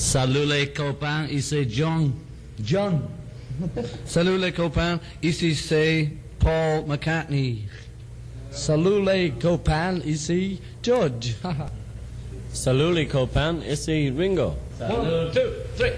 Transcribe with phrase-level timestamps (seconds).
[0.00, 0.72] Sa lulay
[1.28, 2.16] Is isi John.
[2.64, 3.04] John.
[4.06, 4.50] Sa lulay
[5.20, 7.68] Is isi Paul McCartney.
[8.50, 11.36] Salule Copan isi George.
[12.52, 14.56] Salule Copan isi Ringo.
[14.80, 15.92] One, two, three.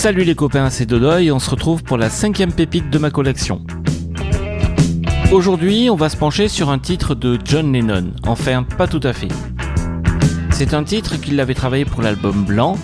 [0.00, 3.10] Salut les copains, c'est Dodo et on se retrouve pour la cinquième pépite de ma
[3.10, 3.60] collection.
[5.30, 9.12] Aujourd'hui, on va se pencher sur un titre de John Lennon, enfin pas tout à
[9.12, 9.28] fait.
[10.52, 12.78] C'est un titre qu'il avait travaillé pour l'album Blanc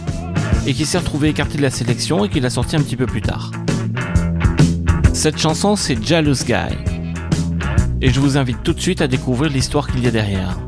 [0.66, 3.06] et qui s'est retrouvé écarté de la sélection et qu'il a sorti un petit peu
[3.06, 3.50] plus tard.
[5.14, 6.76] Cette chanson c'est Jealous Guy.
[8.02, 10.65] Et je vous invite tout de suite à découvrir l'histoire qu'il y a derrière.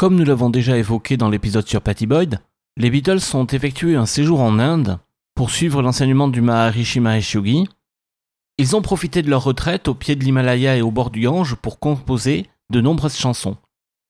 [0.00, 2.40] Comme nous l'avons déjà évoqué dans l'épisode sur Patty Boyd,
[2.78, 4.98] les Beatles ont effectué un séjour en Inde
[5.34, 7.68] pour suivre l'enseignement du Maharishi Mahesh Yogi.
[8.56, 11.54] Ils ont profité de leur retraite au pied de l'Himalaya et au bord du Gange
[11.54, 13.58] pour composer de nombreuses chansons,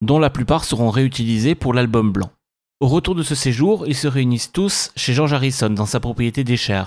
[0.00, 2.30] dont la plupart seront réutilisées pour l'album blanc.
[2.78, 6.44] Au retour de ce séjour, ils se réunissent tous chez George Harrison dans sa propriété
[6.44, 6.84] d'Esher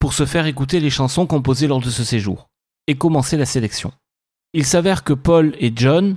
[0.00, 2.48] pour se faire écouter les chansons composées lors de ce séjour
[2.88, 3.92] et commencer la sélection.
[4.54, 6.16] Il s'avère que Paul et John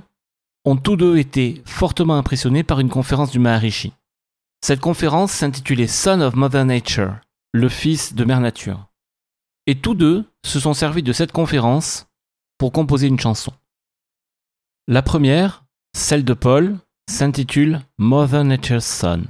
[0.64, 3.92] ont tous deux été fortement impressionnés par une conférence du Maharishi.
[4.62, 7.16] Cette conférence s'intitulait Son of Mother Nature,
[7.52, 8.88] le fils de Mère Nature.
[9.66, 12.06] Et tous deux se sont servis de cette conférence
[12.58, 13.52] pour composer une chanson.
[14.88, 16.78] La première, celle de Paul,
[17.10, 19.24] s'intitule Mother Nature's Son.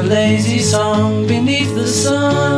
[0.00, 2.49] A lazy song beneath the sun.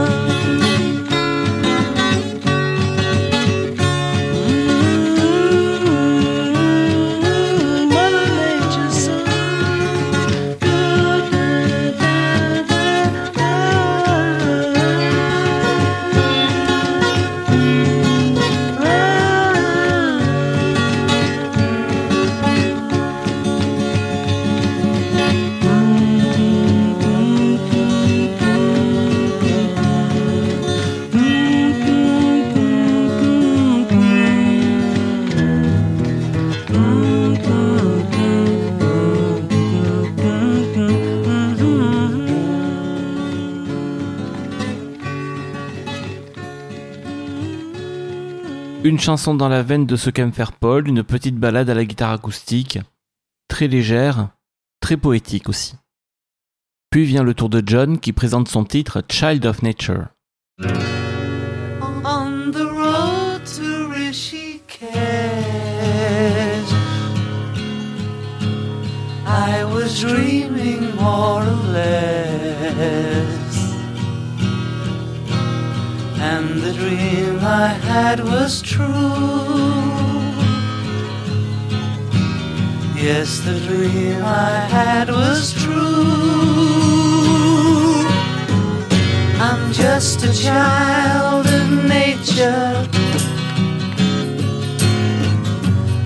[48.92, 51.86] Une chanson dans la veine de ce qu'aime faire Paul, une petite balade à la
[51.86, 52.78] guitare acoustique,
[53.48, 54.28] très légère,
[54.80, 55.76] très poétique aussi.
[56.90, 60.08] Puis vient le tour de John qui présente son titre Child of Nature.
[76.24, 78.86] And the dream I had was true.
[82.94, 85.82] Yes, the dream I had was true.
[89.46, 92.86] I'm just a child of nature.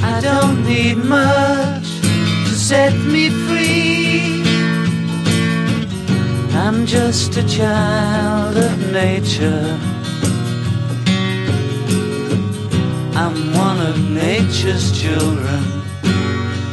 [0.00, 1.88] I don't need much
[2.48, 4.42] to set me free.
[6.54, 9.95] I'm just a child of nature.
[13.38, 15.62] I'm one of nature's children.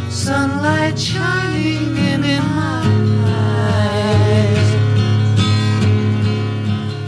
[0.10, 2.84] Sunlight shining in, in my
[3.28, 4.70] eyes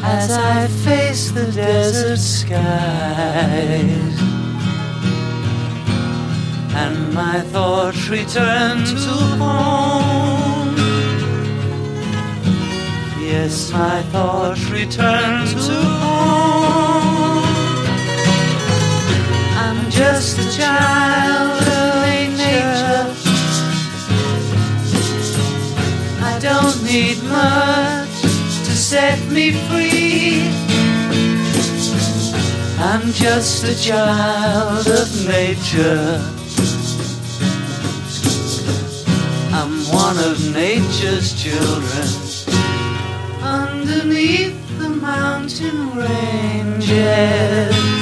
[0.03, 2.59] as I face the desert skies.
[6.75, 10.75] And my thoughts return to home.
[13.21, 16.14] Yes, my thoughts return to home.
[19.85, 23.05] I'm just a child of nature.
[26.23, 28.21] I don't need much
[28.65, 30.41] to set me free.
[32.79, 36.19] I'm just a child of nature.
[39.53, 42.07] I'm one of nature's children.
[43.39, 47.94] Underneath the mountain ranges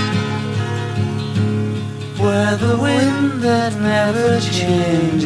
[2.44, 5.24] where the wind that never changes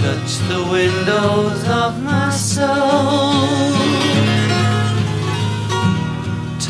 [0.00, 3.46] touch the windows of my soul.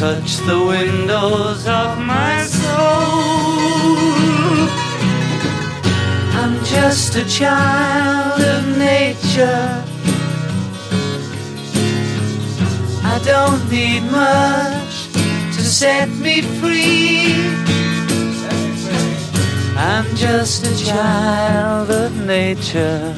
[0.02, 3.08] Touch the windows of my soul.
[6.40, 9.84] I'm just a child of nature.
[13.12, 14.77] I don't need much
[15.78, 17.36] set me free.
[19.76, 23.14] I'm just a child of nature.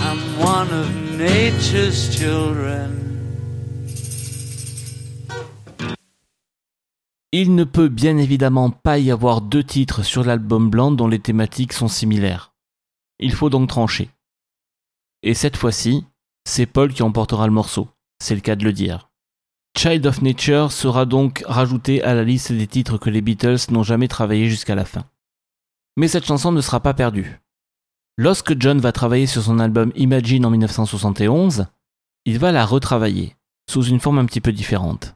[0.00, 0.88] I'm one of
[1.18, 2.96] nature's children.
[7.32, 11.18] Il ne peut bien évidemment pas y avoir deux titres sur l'album blanc dont les
[11.18, 12.54] thématiques sont similaires.
[13.18, 14.08] Il faut donc trancher.
[15.22, 16.06] Et cette fois-ci,
[16.48, 17.88] c'est Paul qui emportera le morceau,
[18.18, 19.09] c'est le cas de le dire.
[19.76, 23.82] Child of Nature sera donc rajouté à la liste des titres que les Beatles n'ont
[23.82, 25.04] jamais travaillé jusqu'à la fin.
[25.96, 27.40] Mais cette chanson ne sera pas perdue.
[28.16, 31.66] Lorsque John va travailler sur son album Imagine en 1971,
[32.26, 33.36] il va la retravailler,
[33.68, 35.14] sous une forme un petit peu différente.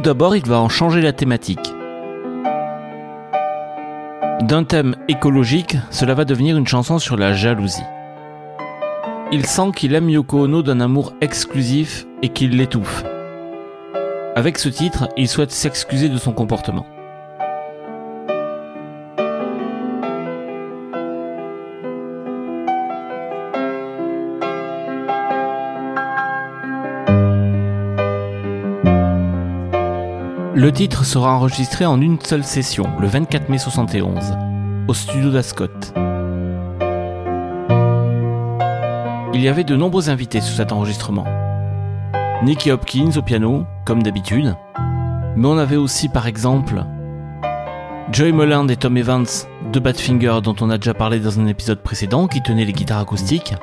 [0.00, 1.74] Tout d'abord, il va en changer la thématique.
[4.40, 7.82] D'un thème écologique, cela va devenir une chanson sur la jalousie.
[9.30, 13.04] Il sent qu'il aime Yoko Ono d'un amour exclusif et qu'il l'étouffe.
[14.36, 16.86] Avec ce titre, il souhaite s'excuser de son comportement.
[30.60, 34.36] Le titre sera enregistré en une seule session, le 24 mai 71,
[34.88, 35.64] au studio d'Ascot.
[39.32, 41.24] Il y avait de nombreux invités sur cet enregistrement.
[42.42, 44.54] Nicky Hopkins au piano, comme d'habitude,
[45.34, 46.84] mais on avait aussi par exemple
[48.12, 49.24] Joey Molland et Tom Evans
[49.72, 53.00] de Badfinger dont on a déjà parlé dans un épisode précédent qui tenaient les guitares
[53.00, 53.54] acoustiques.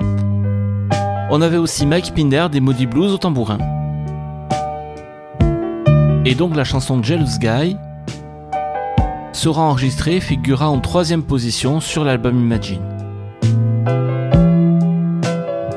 [1.29, 3.76] On avait aussi Mike Pinder des Maudit Blues au tambourin.
[6.29, 7.77] Et donc la chanson Jealous Guy
[9.31, 12.81] sera enregistrée et figurera en troisième position sur l'album Imagine.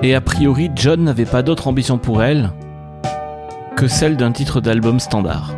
[0.02, 2.50] Et a priori, John n'avait pas d'autre ambition pour elle
[3.76, 5.54] que celle d'un titre d'album standard.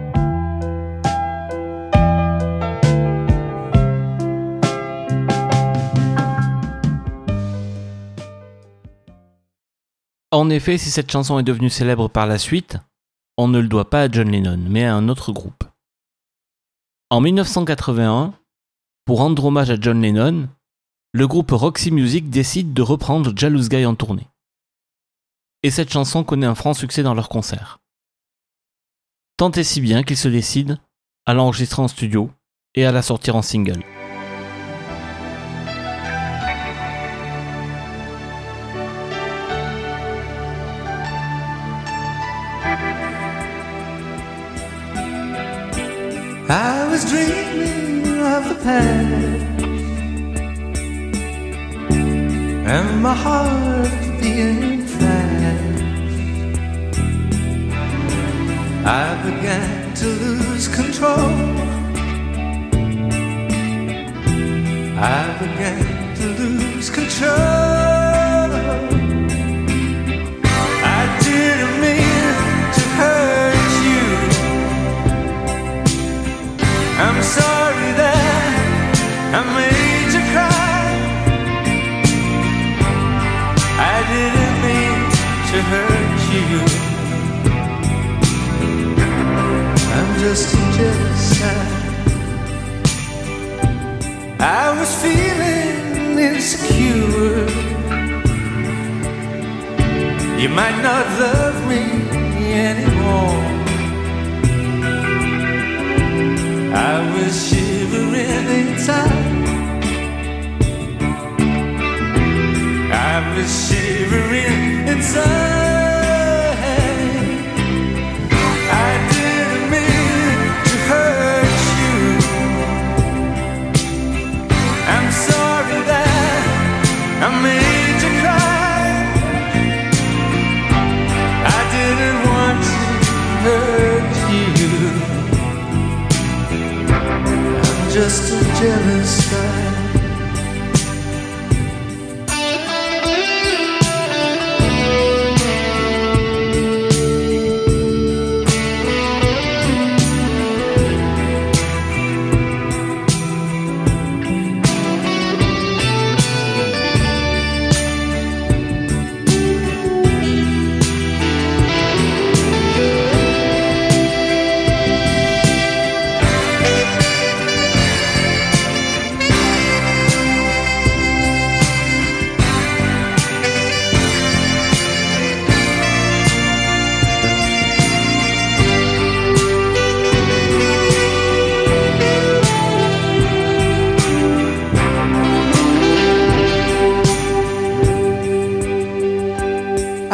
[10.30, 12.76] En effet, si cette chanson est devenue célèbre par la suite,
[13.36, 15.64] on ne le doit pas à John Lennon, mais à un autre groupe.
[17.10, 18.34] En 1981,
[19.04, 20.48] pour rendre hommage à John Lennon,
[21.12, 24.28] le groupe Roxy Music décide de reprendre Jealous Guy en tournée.
[25.62, 27.80] Et cette chanson connaît un franc succès dans leurs concerts.
[29.36, 30.78] Tant et si bien qu'ils se décident
[31.26, 32.30] à l'enregistrer en studio
[32.74, 33.82] et à la sortir en single.
[48.62, 49.42] past
[52.74, 53.90] and my heart
[54.20, 55.82] beating fast.
[58.84, 61.32] I began to lose control.
[65.16, 67.31] I began to lose control.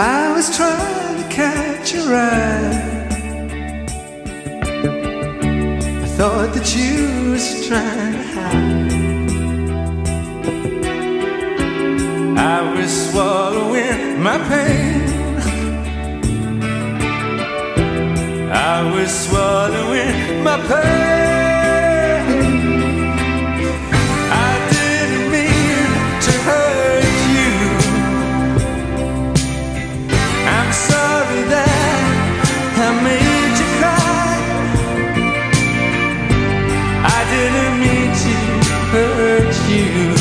[0.01, 3.09] I was trying to catch your eye.
[6.05, 8.93] I thought that you was trying to hide.
[12.39, 15.09] I was swallowing my pain.
[18.53, 21.38] I was swallowing my pain.
[39.29, 40.18] hurt you.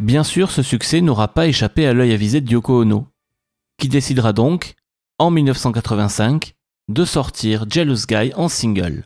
[0.00, 3.06] Bien sûr, ce succès n'aura pas échappé à l'œil avisé de Yoko Ono,
[3.76, 4.72] qui décidera donc,
[5.18, 6.54] en 1985,
[6.88, 9.04] de sortir Jealous Guy en single.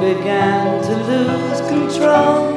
[0.00, 2.56] Began to lose control.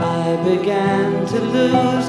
[0.00, 2.08] I began to lose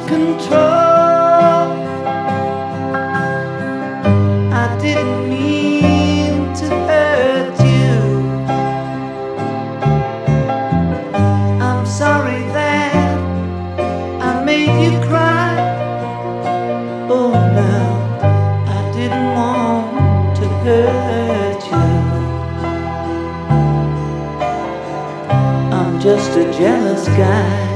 [26.16, 27.75] just a jealous guy.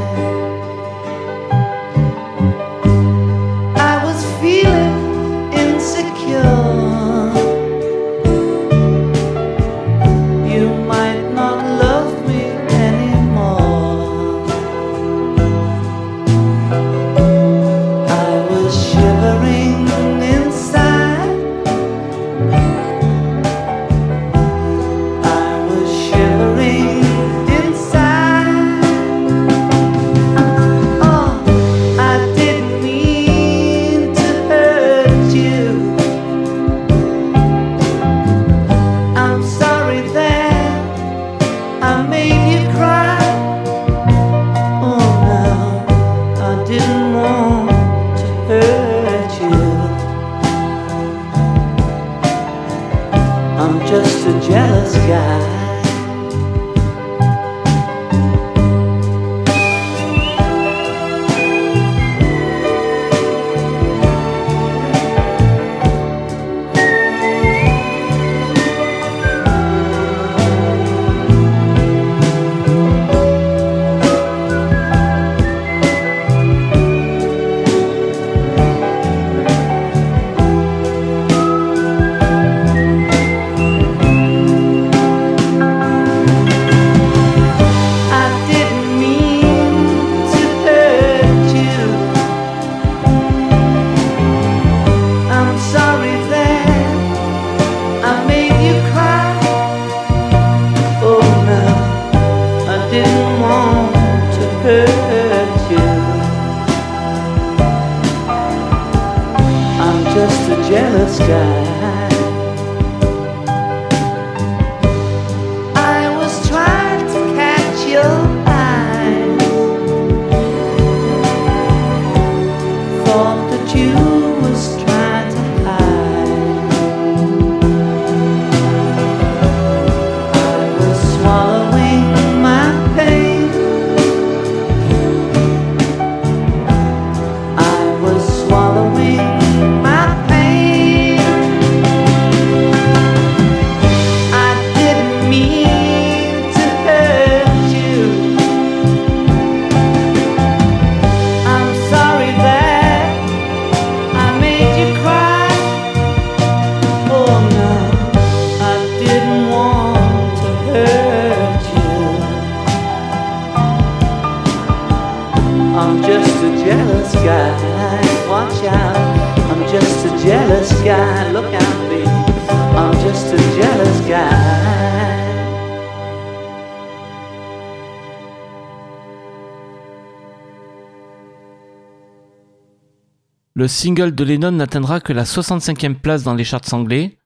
[183.60, 187.20] Le single de Lennon n'atteindra que la 65e place dans les charts anglais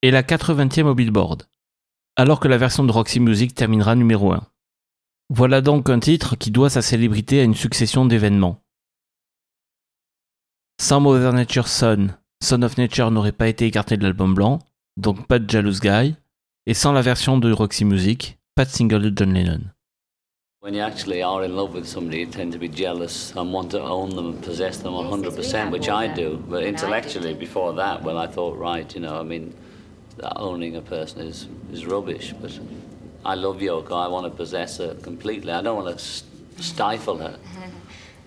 [0.00, 1.48] et la 80e au Billboard,
[2.14, 4.46] alors que la version de Roxy Music terminera numéro 1.
[5.30, 8.62] Voilà donc un titre qui doit sa célébrité à une succession d'événements.
[10.80, 14.60] Sans Mother Nature's Son, Son of Nature n'aurait pas été écarté de l'album blanc,
[14.96, 16.14] donc pas de Jealous Guy,
[16.66, 19.73] et sans la version de Roxy Music, pas de single de John Lennon.
[20.64, 23.72] When you actually are in love with somebody, you tend to be jealous and want
[23.72, 26.42] to own them and possess them 100%, which I do.
[26.48, 29.54] But intellectually, before that, well, I thought, right, you know, I mean,
[30.36, 32.32] owning a person is, is rubbish.
[32.40, 32.58] But
[33.26, 33.92] I love Yoko.
[33.92, 35.52] I want to possess her completely.
[35.52, 37.38] I don't want to stifle her.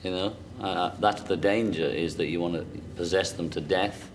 [0.04, 2.64] You know, uh, that's the danger is that you want to
[2.96, 4.12] possess them to death.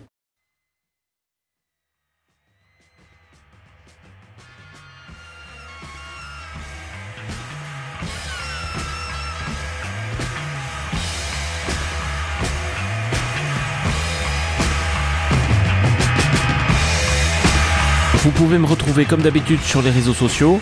[18.23, 20.61] Vous pouvez me retrouver comme d'habitude sur les réseaux sociaux,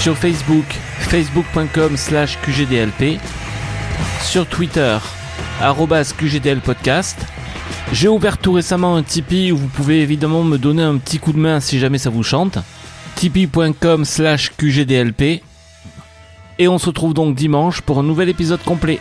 [0.00, 0.64] sur Facebook,
[1.00, 3.20] facebook.com slash QGDLP,
[4.22, 4.96] sur Twitter,
[5.60, 7.18] arrobas QGDLpodcast.
[7.92, 11.34] J'ai ouvert tout récemment un Tipeee où vous pouvez évidemment me donner un petit coup
[11.34, 12.56] de main si jamais ça vous chante.
[13.16, 15.42] tipeee.com slash QGDLP.
[16.58, 19.00] Et on se retrouve donc dimanche pour un nouvel épisode complet.